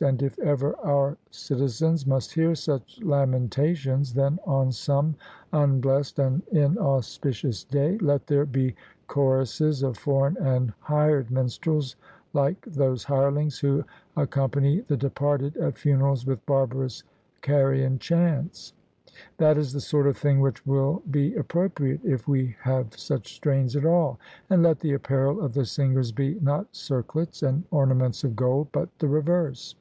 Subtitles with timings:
[0.00, 5.16] And if ever our citizens must hear such lamentations, then on some
[5.52, 8.76] unblest and inauspicious day let there be
[9.08, 11.96] choruses of foreign and hired minstrels,
[12.32, 13.82] like those hirelings who
[14.16, 17.02] accompany the departed at funerals with barbarous
[17.42, 18.74] Carian chants.
[19.38, 23.74] That is the sort of thing which will be appropriate if we have such strains
[23.74, 28.36] at all; and let the apparel of the singers be, not circlets and ornaments of
[28.36, 29.74] gold, but the reverse.